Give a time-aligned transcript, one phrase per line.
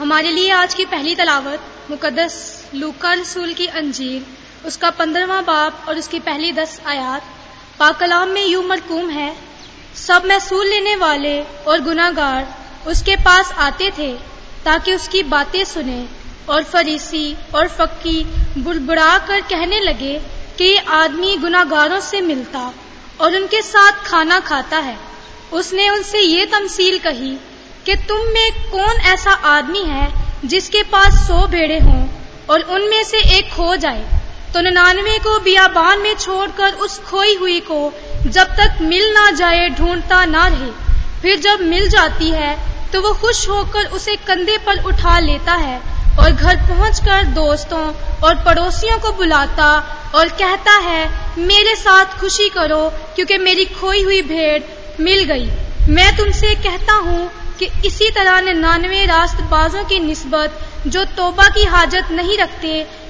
[0.00, 2.34] हमारे लिए आज की पहली तलावत मुकदस
[2.74, 4.22] लूका रसूल की अंजीर,
[4.66, 7.22] उसका पंद्रहवा बाप और उसकी पहली दस आयात
[7.78, 9.36] पाकलाम में यूँ मरकूम है,
[9.96, 14.12] सब महसूल लेने वाले और गुनागार उसके पास आते थे,
[14.64, 16.08] ताकि उसकी बातें सुने
[16.48, 18.24] और फरीसी और फक्की
[18.58, 20.18] बुड़बुड़ा कर कहने लगे
[20.58, 22.72] कि ये आदमी गुनागारों से मिलता
[23.20, 24.98] और उनके साथ खाना खाता है।
[25.52, 27.36] उसने उनसे ये तमसील कही
[27.86, 30.08] कि तुम में कौन ऐसा आदमी है
[30.44, 32.06] जिसके पास सौ भेड़े हों
[32.50, 34.04] और उनमें से एक खो जाए?
[34.54, 37.92] तो निन्यानवे को बियाबान में छोड़कर उस खोई हुई को
[38.26, 40.70] जब तक मिल ना जाए, ढूंढता ना रहे।
[41.22, 42.58] फिर जब मिल जाती है
[42.92, 45.78] तो वो खुश होकर उसे कंधे पर उठा लेता है
[46.18, 47.82] और घर पहुंचकर दोस्तों
[48.24, 49.68] और पड़ोसियों को बुलाता
[50.14, 54.62] और कहता है, मेरे साथ खुशी करो, क्योंकि मेरी खोई हुई भेड़
[55.02, 55.50] मिल गई।
[55.88, 62.10] मैं तुमसे कहता हूँ कि इसी तरह निन्यानवे रास्तबाजों की नस्बत, जो तोबा की हाजत
[62.12, 62.68] नहीं रखते,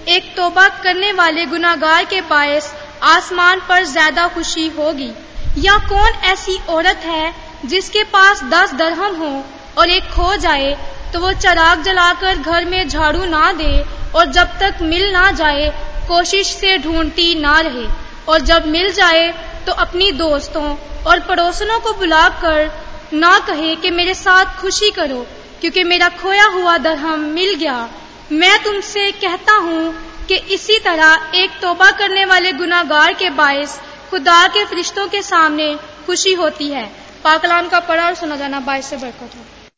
[0.08, 2.72] एक तोबा करने वाले गुनागार के बायस
[3.06, 5.11] आसमान पर ज़्यादा खुशी होगी।
[5.58, 7.33] या कौन ऐसी औरत है,
[7.64, 9.33] जिसके पास दस दरहम हो
[9.78, 10.77] और एक खो जाए
[11.12, 13.72] तो वो चराग जलाकर घर में झाड़ू ना दे
[14.14, 15.69] और जब तक मिल ना जाए,
[16.08, 17.86] कोशिश से ढूंढती ना रहे।
[18.28, 19.33] और जब मिल जाए
[19.67, 22.70] तो अपनी दोस्तों और पड़ोसनों को बुलाकर
[23.12, 25.27] ना कहे कि मेरे साथ खुशी करो,
[25.61, 27.89] क्योंकि मेरा खोया हुआ दरहम मिल गया।
[28.33, 29.92] मैं तुमसे कहता हूँ
[30.28, 33.78] कि इसी तरह एक तोबा करने वाले गुनागार के बायस
[34.11, 35.75] खुदा के फरिश्तों के सामने
[36.06, 36.84] खुशी होती है।
[37.25, 39.69] पाकलाम का पड़ा और सुना जाना बायस से बरकत हो।